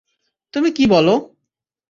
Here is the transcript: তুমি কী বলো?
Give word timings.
তুমি 0.53 0.69
কী 0.71 0.83
বলো? 0.87 1.15